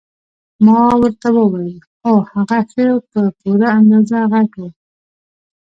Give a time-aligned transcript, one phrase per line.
[0.65, 4.69] ما ورته وویل هو هغه ښه په پوره اندازه غټ وو.